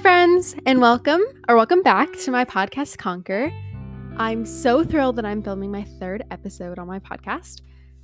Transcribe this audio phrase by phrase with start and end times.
[0.00, 3.50] Friends, and welcome or welcome back to my podcast, Conquer.
[4.16, 7.62] I'm so thrilled that I'm filming my third episode on my podcast.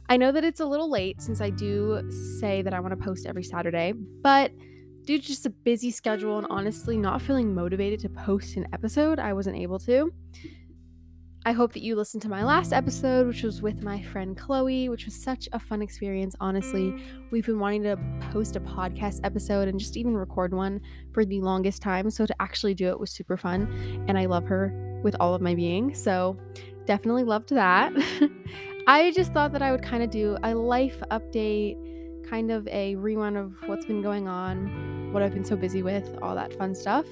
[0.09, 2.03] I know that it's a little late since I do
[2.41, 4.51] say that I want to post every Saturday, but
[5.05, 9.21] due to just a busy schedule and honestly not feeling motivated to post an episode,
[9.21, 10.13] I wasn't able to.
[11.47, 14.89] I hope that you listened to my last episode, which was with my friend Chloe,
[14.89, 16.35] which was such a fun experience.
[16.41, 16.97] Honestly,
[17.31, 17.99] we've been wanting to
[18.33, 20.81] post a podcast episode and just even record one
[21.13, 22.09] for the longest time.
[22.11, 24.05] So to actually do it was super fun.
[24.09, 25.95] And I love her with all of my being.
[25.95, 26.39] So
[26.87, 27.93] definitely loved that.
[28.87, 31.77] I just thought that I would kind of do a life update,
[32.27, 36.17] kind of a rerun of what's been going on, what I've been so busy with,
[36.23, 37.05] all that fun stuff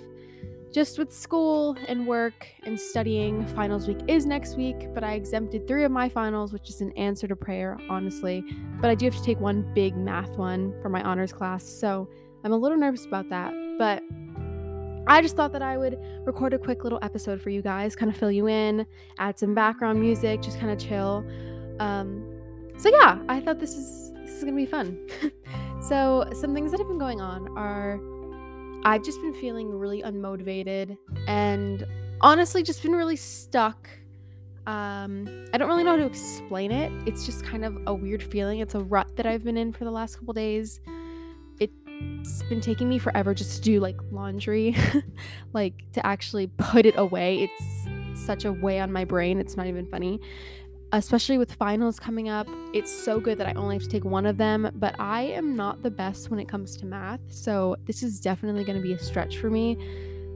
[0.72, 5.68] just with school and work and studying, finals week is next week, but I exempted
[5.68, 8.42] three of my finals, which is an answer to prayer, honestly.
[8.80, 12.08] But I do have to take one big math one for my honors class, so
[12.42, 13.52] I'm a little nervous about that.
[13.78, 14.02] But
[15.06, 18.10] I just thought that I would record a quick little episode for you guys, kind
[18.10, 18.86] of fill you in,
[19.18, 21.24] add some background music, just kind of chill.
[21.80, 22.24] Um,
[22.78, 25.06] so yeah, I thought this is this is gonna be fun.
[25.82, 28.00] so some things that have been going on are
[28.84, 30.96] I've just been feeling really unmotivated
[31.28, 31.86] and
[32.20, 33.88] honestly just been really stuck.
[34.66, 36.92] Um, I don't really know how to explain it.
[37.06, 38.60] It's just kind of a weird feeling.
[38.60, 40.80] It's a rut that I've been in for the last couple days.
[41.60, 44.76] It's been taking me forever just to do like laundry,
[45.52, 47.48] like to actually put it away.
[47.48, 49.38] It's such a way on my brain.
[49.38, 50.20] It's not even funny
[50.92, 52.46] especially with finals coming up.
[52.74, 55.56] It's so good that I only have to take one of them, but I am
[55.56, 57.20] not the best when it comes to math.
[57.28, 59.78] So this is definitely going to be a stretch for me.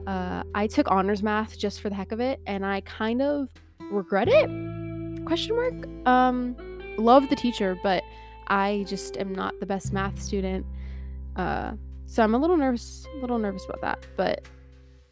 [0.07, 3.49] Uh, I took honors math just for the heck of it, and I kind of
[3.91, 5.25] regret it.
[5.25, 6.07] Question mark.
[6.07, 6.55] Um,
[6.97, 8.03] love the teacher, but
[8.47, 10.65] I just am not the best math student.
[11.35, 11.73] Uh,
[12.05, 14.07] so I'm a little nervous, a little nervous about that.
[14.15, 14.47] But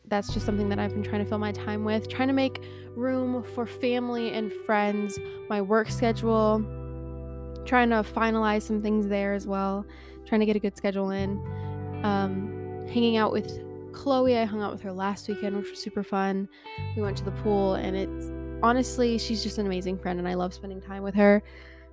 [0.08, 2.64] that's just something that I've been trying to fill my time with, trying to make
[2.96, 6.60] room for family and friends, my work schedule,
[7.66, 9.86] trying to finalize some things there as well,
[10.26, 11.38] trying to get a good schedule in.
[12.04, 13.62] Um, hanging out with
[13.94, 16.48] Chloe, I hung out with her last weekend, which was super fun.
[16.96, 18.30] We went to the pool, and it's
[18.62, 21.42] honestly, she's just an amazing friend, and I love spending time with her.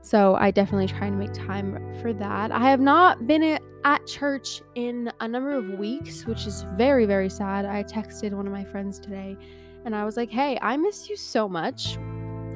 [0.02, 2.50] So I definitely try to make time for that.
[2.50, 7.30] I have not been at church in a number of weeks, which is very, very
[7.30, 7.64] sad.
[7.64, 9.36] I texted one of my friends today
[9.84, 11.94] and I was like, hey, I miss you so much.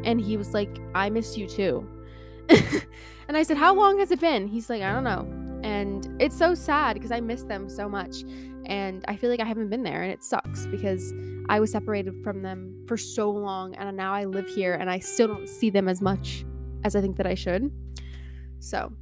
[0.05, 1.89] And he was like, I miss you too.
[2.49, 4.47] and I said, How long has it been?
[4.47, 5.27] He's like, I don't know.
[5.63, 8.23] And it's so sad because I miss them so much.
[8.67, 10.03] And I feel like I haven't been there.
[10.03, 11.13] And it sucks because
[11.49, 13.75] I was separated from them for so long.
[13.75, 16.45] And now I live here and I still don't see them as much
[16.87, 17.71] as I think that I should.
[18.61, 18.93] So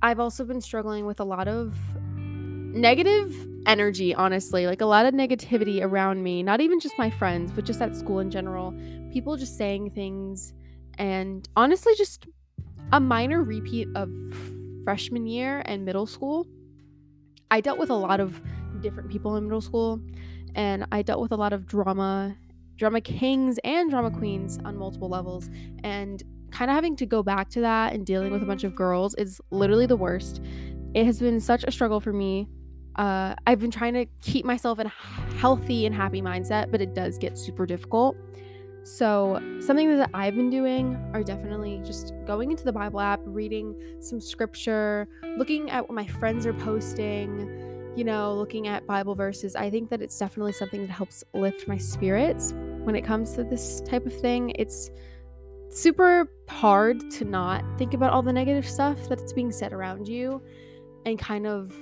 [0.00, 1.74] I've also been struggling with a lot of
[2.16, 3.34] negative
[3.66, 7.64] energy, honestly, like a lot of negativity around me, not even just my friends, but
[7.64, 8.72] just at school in general.
[9.12, 10.52] People just saying things,
[10.98, 12.26] and honestly, just
[12.92, 14.08] a minor repeat of
[14.84, 16.46] freshman year and middle school.
[17.50, 18.40] I dealt with a lot of
[18.80, 20.00] different people in middle school,
[20.54, 22.36] and I dealt with a lot of drama,
[22.76, 25.48] drama kings and drama queens on multiple levels.
[25.82, 26.22] And
[26.54, 29.14] kind of having to go back to that and dealing with a bunch of girls
[29.16, 30.40] is literally the worst.
[30.94, 32.48] It has been such a struggle for me
[32.96, 34.92] uh, I've been trying to keep myself in a
[35.36, 38.16] healthy and happy mindset, but it does get super difficult.
[38.84, 43.74] So, something that I've been doing are definitely just going into the Bible app, reading
[44.00, 49.56] some scripture, looking at what my friends are posting, you know, looking at Bible verses.
[49.56, 53.44] I think that it's definitely something that helps lift my spirits when it comes to
[53.44, 54.52] this type of thing.
[54.56, 54.90] It's
[55.68, 60.40] super hard to not think about all the negative stuff that's being said around you
[61.04, 61.74] and kind of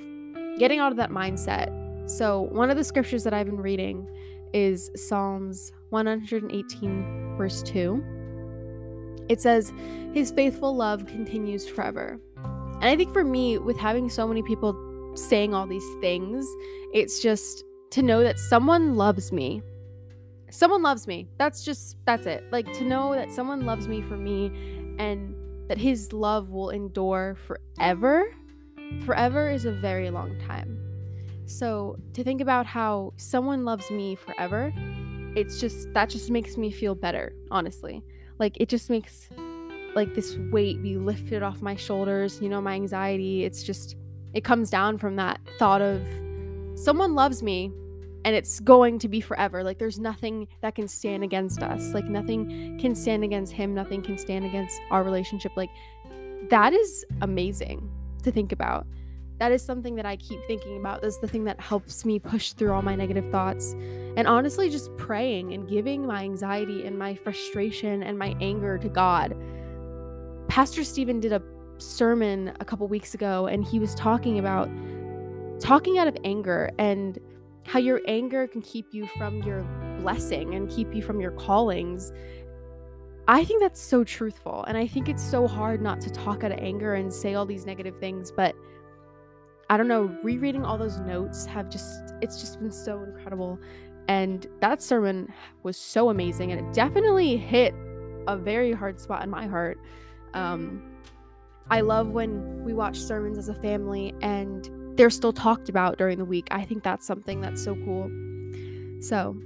[0.58, 1.70] getting out of that mindset.
[2.08, 4.08] So, one of the scriptures that I've been reading
[4.52, 9.24] is Psalms 118, verse 2.
[9.28, 9.72] It says,
[10.12, 12.20] His faithful love continues forever.
[12.44, 14.74] And I think for me, with having so many people
[15.14, 16.46] saying all these things,
[16.92, 19.62] it's just to know that someone loves me.
[20.52, 21.28] Someone loves me.
[21.38, 22.44] That's just, that's it.
[22.52, 24.52] Like to know that someone loves me for me
[24.98, 25.34] and
[25.68, 28.26] that his love will endure forever
[29.00, 30.78] Forever is a very long time.
[31.46, 34.72] So to think about how someone loves me forever,
[35.34, 38.04] it's just that just makes me feel better, honestly.
[38.38, 39.28] Like it just makes
[39.96, 43.44] like this weight be lifted off my shoulders, you know, my anxiety.
[43.44, 43.96] It's just
[44.34, 46.00] it comes down from that thought of
[46.74, 47.72] someone loves me
[48.24, 49.64] and it's going to be forever.
[49.64, 51.92] Like there's nothing that can stand against us.
[51.92, 55.52] Like nothing can stand against him, nothing can stand against our relationship.
[55.56, 55.70] Like
[56.50, 57.90] that is amazing
[58.22, 58.86] to think about.
[59.42, 61.02] that is something that I keep thinking about.
[61.02, 63.72] That's the thing that helps me push through all my negative thoughts.
[64.16, 68.88] And honestly, just praying and giving my anxiety and my frustration and my anger to
[68.88, 69.36] God.
[70.46, 71.42] Pastor Stephen did a
[71.78, 74.68] sermon a couple weeks ago, and he was talking about
[75.58, 77.18] talking out of anger and
[77.64, 79.62] how your anger can keep you from your
[80.00, 82.12] blessing and keep you from your callings.
[83.28, 84.64] I think that's so truthful.
[84.64, 87.46] And I think it's so hard not to talk out of anger and say all
[87.46, 88.32] these negative things.
[88.32, 88.56] But
[89.70, 93.58] I don't know, rereading all those notes have just, it's just been so incredible.
[94.08, 95.32] And that sermon
[95.62, 96.50] was so amazing.
[96.50, 97.74] And it definitely hit
[98.26, 99.78] a very hard spot in my heart.
[100.34, 100.82] Um,
[101.70, 106.18] I love when we watch sermons as a family and they're still talked about during
[106.18, 106.48] the week.
[106.50, 108.10] I think that's something that's so cool.
[109.00, 109.36] So,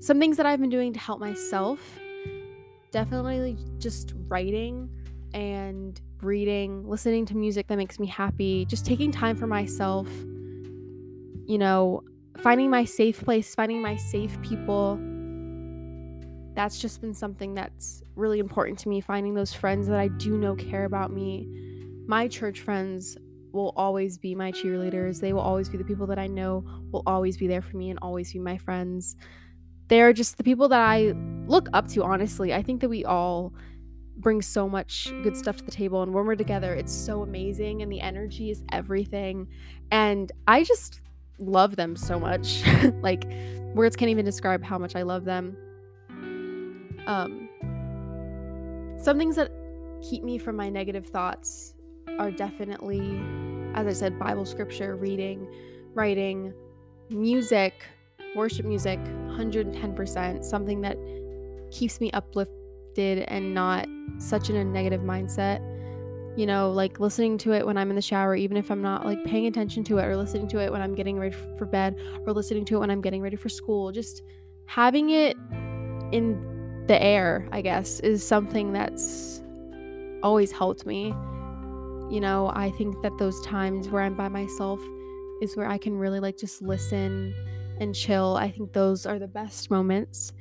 [0.00, 1.80] some things that I've been doing to help myself
[2.90, 4.88] definitely just writing
[5.34, 10.08] and reading, listening to music that makes me happy, just taking time for myself,
[11.46, 12.02] you know,
[12.38, 14.98] finding my safe place, finding my safe people.
[16.54, 20.36] That's just been something that's really important to me, finding those friends that I do
[20.36, 21.46] know care about me.
[22.06, 23.16] My church friends
[23.52, 25.20] will always be my cheerleaders.
[25.20, 27.90] They will always be the people that I know will always be there for me
[27.90, 29.16] and always be my friends.
[29.88, 31.14] They're just the people that I
[31.46, 32.52] look up to, honestly.
[32.52, 33.52] I think that we all
[34.18, 37.82] bring so much good stuff to the table and when we're together it's so amazing
[37.82, 39.46] and the energy is everything
[39.92, 41.00] and i just
[41.38, 42.64] love them so much
[43.00, 43.24] like
[43.74, 45.56] words can't even describe how much i love them
[47.06, 47.48] um
[49.00, 49.52] some things that
[50.02, 51.74] keep me from my negative thoughts
[52.18, 53.20] are definitely,
[53.74, 55.46] as I said, Bible scripture, reading,
[55.94, 56.52] writing,
[57.10, 57.84] music,
[58.36, 60.96] worship music, 110%, something that
[61.70, 63.86] keeps me uplifted and not
[64.18, 65.60] such in a negative mindset.
[66.36, 69.04] You know, like listening to it when I'm in the shower, even if I'm not
[69.04, 71.96] like paying attention to it, or listening to it when I'm getting ready for bed,
[72.24, 73.90] or listening to it when I'm getting ready for school.
[73.90, 74.22] Just
[74.66, 75.36] having it
[76.12, 79.42] in the air, I guess, is something that's
[80.22, 81.12] always helped me.
[82.10, 84.80] You know, I think that those times where I'm by myself
[85.42, 87.34] is where I can really like just listen
[87.80, 88.36] and chill.
[88.36, 90.32] I think those are the best moments.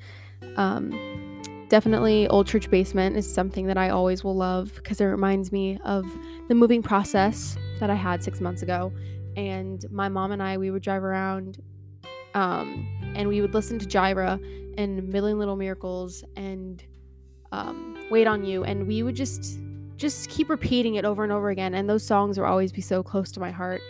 [0.56, 5.52] Um, definitely, Old Church Basement is something that I always will love because it reminds
[5.52, 6.06] me of
[6.48, 8.92] the moving process that I had six months ago.
[9.36, 11.62] And my mom and I, we would drive around
[12.34, 14.40] um, and we would listen to Jireh
[14.78, 16.84] and Million Little Miracles and
[17.52, 18.64] um, Wait on You.
[18.64, 19.60] And we would just
[19.98, 21.74] just keep repeating it over and over again.
[21.74, 23.82] And those songs will always be so close to my heart.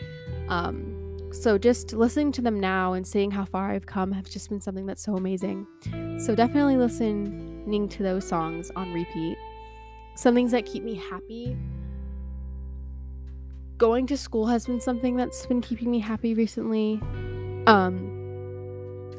[0.48, 4.50] Um, so just listening to them now and seeing how far I've come have just
[4.50, 5.68] been something that's so amazing.
[6.19, 9.38] So definitely listening to those songs on repeat.
[10.15, 11.57] Some things that keep me happy.
[13.77, 17.00] Going to school has been something that's been keeping me happy recently.
[17.68, 18.13] Um,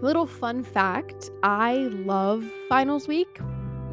[0.00, 3.38] little fun fact I love finals week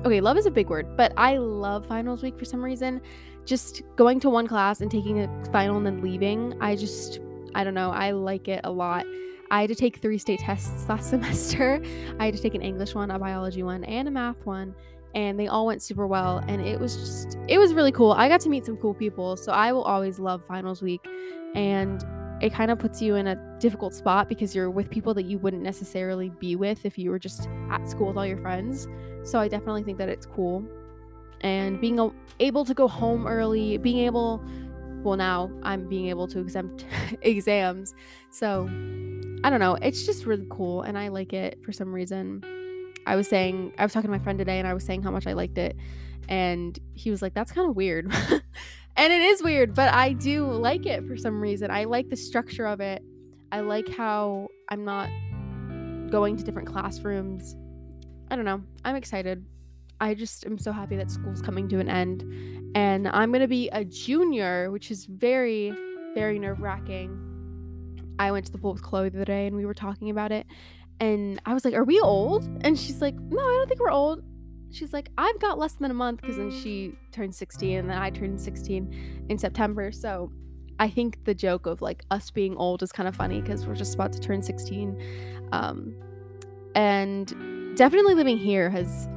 [0.03, 3.01] okay, love is a big word, but I love finals week for some reason.
[3.45, 7.19] Just going to one class and taking a final and then leaving, I just,
[7.53, 9.06] I don't know, I like it a lot.
[9.51, 11.81] I had to take three state tests last semester.
[12.19, 14.74] I had to take an English one, a biology one, and a math one,
[15.13, 16.43] and they all went super well.
[16.48, 18.12] And it was just, it was really cool.
[18.12, 21.08] I got to meet some cool people, so I will always love finals week.
[21.53, 22.03] And
[22.42, 25.38] it kind of puts you in a difficult spot because you're with people that you
[25.38, 28.88] wouldn't necessarily be with if you were just at school with all your friends.
[29.24, 30.65] So I definitely think that it's cool.
[31.42, 34.44] And being able to go home early, being able,
[35.04, 36.86] well, now I'm being able to exempt
[37.22, 37.94] exams.
[38.32, 38.63] So
[39.44, 39.75] I don't know.
[39.82, 42.44] It's just really cool and I like it for some reason.
[43.08, 45.12] I was saying, I was talking to my friend today and I was saying how
[45.12, 45.77] much I liked it.
[46.27, 48.12] And he was like, that's kind of weird.
[48.98, 51.70] and it is weird, but I do like it for some reason.
[51.72, 53.04] I like the structure of it.
[53.52, 55.10] I like how I'm not
[56.10, 57.56] going to different classrooms.
[58.32, 58.62] I don't know.
[58.84, 59.46] I'm excited.
[60.00, 62.24] I just am so happy that school's coming to an end.
[62.75, 65.74] And I'm going to be a junior, which is very,
[66.14, 67.22] very nerve wracking.
[68.20, 70.32] I went to the pool with Chloe the other day and we were talking about
[70.32, 70.48] it.
[71.00, 72.46] And I was like, Are we old?
[72.62, 74.24] And she's like, No, I don't think we're old
[74.75, 77.98] she's like, I've got less than a month because then she turned 16 and then
[77.98, 79.91] I turned 16 in September.
[79.91, 80.32] So
[80.79, 83.75] I think the joke of like us being old is kind of funny because we're
[83.75, 85.01] just about to turn 16.
[85.53, 85.96] Um,
[86.75, 89.08] and definitely living here has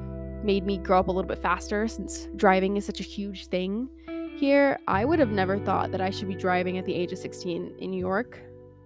[0.44, 3.88] made me grow up a little bit faster since driving is such a huge thing
[4.36, 4.78] here.
[4.86, 7.74] I would have never thought that I should be driving at the age of 16
[7.78, 8.40] in New York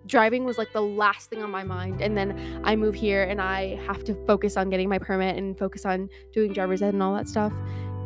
[0.07, 3.41] driving was like the last thing on my mind and then i move here and
[3.41, 7.03] i have to focus on getting my permit and focus on doing driver's ed and
[7.03, 7.53] all that stuff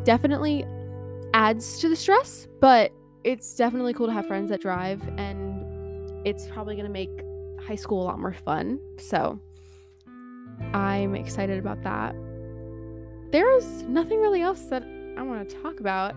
[0.05, 0.65] definitely
[1.33, 2.93] adds to the stress but
[3.25, 5.57] it's definitely cool to have friends that drive and
[6.27, 7.11] it's probably going to make
[7.67, 8.81] high school a lot more fun.
[8.99, 9.39] So
[10.73, 12.15] I'm excited about that.
[13.31, 14.83] There's nothing really else that
[15.17, 16.15] I want to talk about.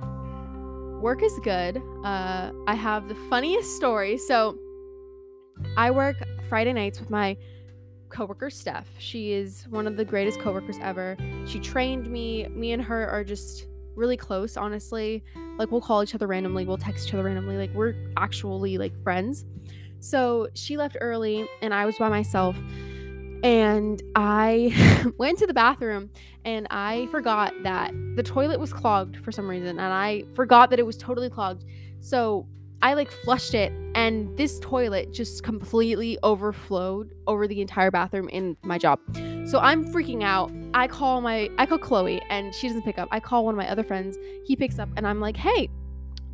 [1.01, 1.81] Work is good.
[2.03, 4.17] Uh, I have the funniest story.
[4.17, 4.57] So
[5.77, 7.37] I work Friday nights with my
[8.09, 8.87] coworker Steph.
[8.97, 11.15] She is one of the greatest coworkers ever.
[11.45, 12.47] She trained me.
[12.49, 15.23] Me and her are just really close, honestly.
[15.57, 17.57] Like we'll call each other randomly, we'll text each other randomly.
[17.57, 19.45] Like we're actually like friends.
[19.99, 22.57] So she left early and I was by myself.
[23.43, 26.09] And I went to the bathroom
[26.45, 29.79] and I forgot that the toilet was clogged for some reason.
[29.79, 31.65] And I forgot that it was totally clogged.
[31.99, 32.47] So
[32.81, 38.55] I like flushed it and this toilet just completely overflowed over the entire bathroom in
[38.63, 38.99] my job.
[39.45, 40.51] So I'm freaking out.
[40.73, 43.09] I call my I call Chloe and she doesn't pick up.
[43.11, 44.17] I call one of my other friends.
[44.45, 45.69] He picks up and I'm like, "Hey,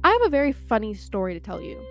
[0.03, 1.81] I have a very funny story to tell you."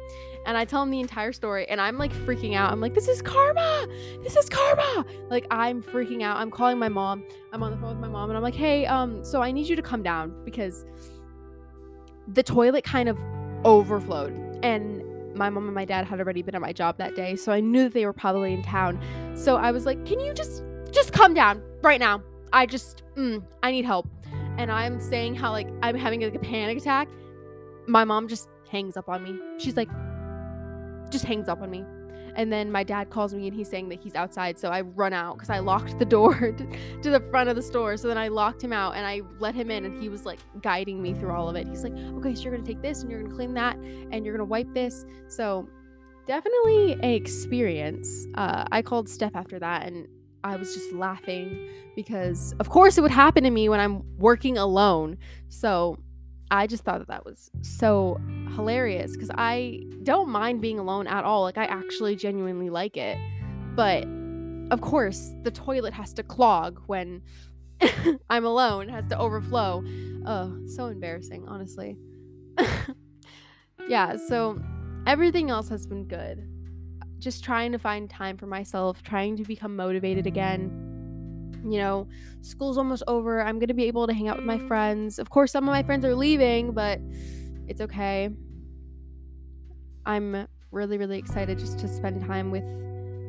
[0.46, 2.70] And I tell him the entire story and I'm like freaking out.
[2.70, 3.88] I'm like, "This is karma.
[4.22, 6.36] This is karma." Like I'm freaking out.
[6.36, 7.24] I'm calling my mom.
[7.52, 9.66] I'm on the phone with my mom and I'm like, "Hey, um so I need
[9.66, 10.84] you to come down because
[12.28, 13.18] the toilet kind of
[13.64, 14.32] overflowed.
[14.62, 15.02] And
[15.34, 17.58] my mom and my dad had already been at my job that day so i
[17.58, 19.00] knew that they were probably in town.
[19.34, 22.22] So i was like can you just just come down right now?
[22.52, 24.08] I just mm, i need help.
[24.58, 27.08] And i'm saying how like i'm having like a panic attack.
[27.86, 29.38] My mom just hangs up on me.
[29.58, 29.90] She's like
[31.10, 31.84] just hangs up on me
[32.36, 34.58] and then my dad calls me and he's saying that he's outside.
[34.58, 36.34] So I run out because I locked the door
[37.02, 37.96] to, the front of the store.
[37.96, 40.40] So then I locked him out and I let him in and he was like
[40.60, 41.66] guiding me through all of it.
[41.66, 43.76] He's like, okay, so you're going to take this and you're going to clean that
[43.76, 45.04] and you're going to wipe this.
[45.28, 45.68] So
[46.26, 48.26] definitely a experience.
[48.34, 50.08] Uh, I called Steph after that and
[50.42, 54.58] I was just laughing because, of course, it would happen to me when I'm working
[54.58, 55.16] alone.
[55.48, 55.98] So
[56.54, 58.20] I just thought that that was so
[58.54, 61.42] hilarious because I don't mind being alone at all.
[61.42, 63.18] Like, I actually genuinely like it.
[63.74, 64.06] But
[64.70, 67.22] of course, the toilet has to clog when
[68.30, 69.82] I'm alone, it has to overflow.
[70.24, 71.98] Oh, so embarrassing, honestly.
[73.88, 74.62] yeah, so
[75.08, 76.48] everything else has been good.
[77.18, 80.83] Just trying to find time for myself, trying to become motivated again
[81.64, 82.08] you know,
[82.42, 83.42] school's almost over.
[83.42, 85.18] I'm going to be able to hang out with my friends.
[85.18, 87.00] Of course, some of my friends are leaving, but
[87.66, 88.30] it's okay.
[90.06, 92.64] I'm really, really excited just to spend time with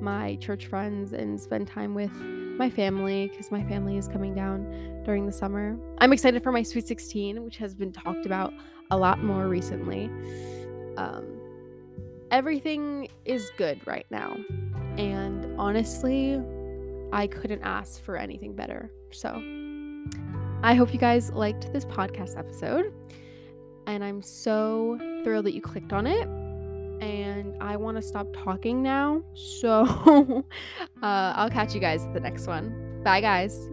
[0.02, 2.12] my church friends and spend time with
[2.58, 5.78] my family because my family is coming down during the summer.
[6.00, 8.54] I'm excited for my Sweet 16, which has been talked about
[8.92, 10.10] a lot more recently.
[10.98, 11.40] Um,
[12.32, 14.38] everything is good right now.
[14.98, 16.42] And honestly,
[17.12, 18.92] I couldn't ask for anything better.
[19.12, 19.30] So
[20.64, 22.94] I hope you guys liked this podcast episode.
[23.88, 26.28] And I'm so thrilled that you clicked on it.
[27.04, 29.24] And I want to stop talking now.
[29.36, 30.46] So
[31.02, 33.02] uh, I'll catch you guys the next one.
[33.04, 33.70] Bye, guys.